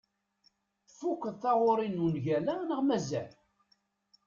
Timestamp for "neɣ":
2.67-2.81